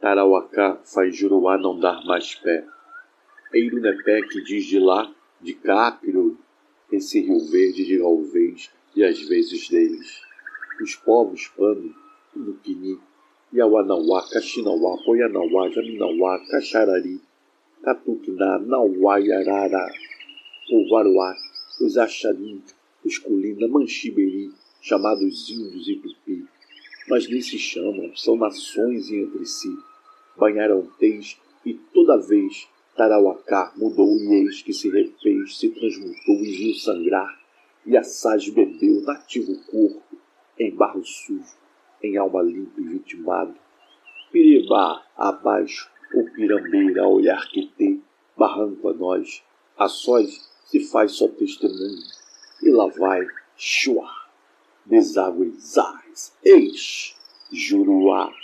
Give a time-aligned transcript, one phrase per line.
[0.00, 2.66] Tarauacá faz Juruá não dar mais pé.
[3.52, 6.38] Eirunepé que diz de lá, de Cápiro,
[6.90, 10.22] esse rio verde de galvez e às vezes deles.
[10.80, 11.94] Os povos Pano,
[12.34, 12.98] Nupini,
[13.52, 17.20] Iauanauá, Caxinauá, Poianauá, Jaminauá, Caxarari,
[17.82, 19.86] Catuquiná, Nauá, Yarará,
[20.66, 21.36] Povaruá,
[21.78, 22.62] os Axarim,
[23.04, 26.46] os Culina, Manchiberi, chamados índios e tupi,
[27.06, 29.89] mas nem se chamam, são nações entre si.
[30.40, 36.50] Banharam tez e toda vez Tarauacá mudou e eis que se refez, se transmutou em
[36.50, 37.38] rio sangrar,
[37.84, 40.16] e assaz bebeu nativo corpo,
[40.58, 41.58] em barro sujo,
[42.02, 43.54] em alma limpa e vitimado.
[44.32, 48.02] Piribá abaixo, o pirambeira olhar que tem,
[48.34, 49.42] barranco a nós,
[49.76, 52.02] a sós se faz só testemunho,
[52.62, 53.26] e lá vai,
[53.56, 54.08] chua,
[54.86, 57.14] deságua zás, eis,
[57.52, 58.39] Juruá.